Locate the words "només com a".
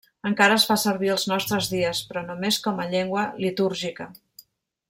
2.31-2.91